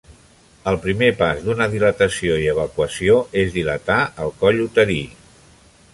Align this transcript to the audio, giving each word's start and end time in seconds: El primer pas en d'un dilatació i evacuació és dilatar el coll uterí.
El 0.69 0.77
primer 0.85 1.09
pas 1.19 1.41
en 1.41 1.45
d'un 1.49 1.61
dilatació 1.75 2.39
i 2.45 2.49
evacuació 2.55 3.21
és 3.45 3.55
dilatar 3.59 4.01
el 4.25 4.37
coll 4.41 4.65
uterí. 4.69 5.01